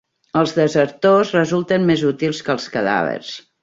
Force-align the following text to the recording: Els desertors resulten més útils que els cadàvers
Els 0.39 0.53
desertors 0.59 1.35
resulten 1.37 1.87
més 1.93 2.07
útils 2.11 2.43
que 2.49 2.57
els 2.59 2.71
cadàvers 2.79 3.37